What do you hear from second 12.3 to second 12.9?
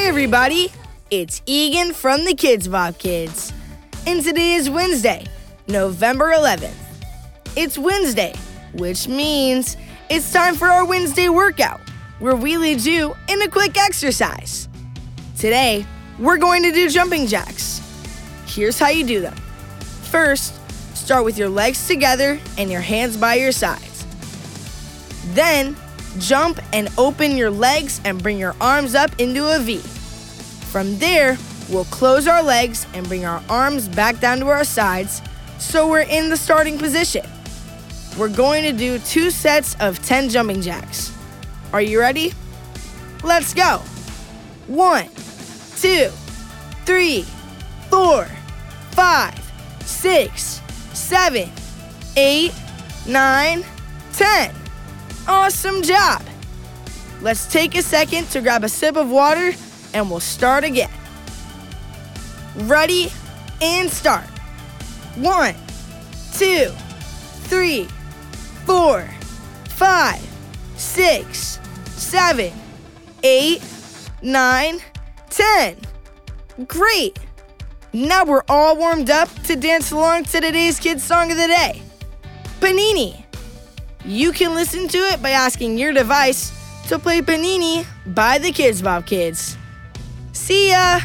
we lead